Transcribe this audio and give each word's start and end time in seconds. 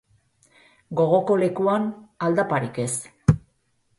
Gogoko 1.01 1.35
lekuan, 1.41 1.85
aldaparik 2.29 2.83
ez. 2.87 2.91